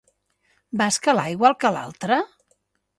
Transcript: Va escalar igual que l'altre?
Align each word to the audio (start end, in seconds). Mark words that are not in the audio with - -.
Va 0.81 0.87
escalar 0.93 1.27
igual 1.37 1.57
que 1.63 1.75
l'altre? 1.79 2.23